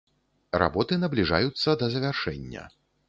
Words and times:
Работы 0.61 0.97
набліжаюцца 1.03 1.77
да 1.83 1.91
завяршэння. 1.97 2.69